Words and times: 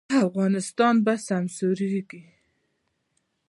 افغانستان 0.25 0.95
به 1.05 1.13
سمسوریږي؟ 1.27 2.23